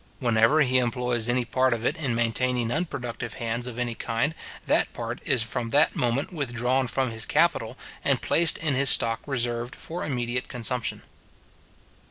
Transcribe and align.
Whenever 0.19 0.61
he 0.61 0.79
employs 0.79 1.29
any 1.29 1.45
part 1.45 1.73
of 1.73 1.85
it 1.85 1.95
in 1.95 2.15
maintaining 2.15 2.71
unproductive 2.71 3.35
hands 3.35 3.67
of 3.67 3.77
any 3.77 3.93
kind, 3.93 4.33
that 4.65 4.91
part 4.93 5.19
is 5.27 5.43
from 5.43 5.69
that 5.69 5.95
moment 5.95 6.33
withdrawn 6.33 6.87
from 6.87 7.11
his 7.11 7.23
capital, 7.27 7.77
and 8.03 8.19
placed 8.19 8.57
in 8.57 8.73
his 8.73 8.89
stock 8.89 9.19
reserved 9.27 9.75
for 9.75 10.03
immediate 10.03 10.47
consumption. 10.47 11.03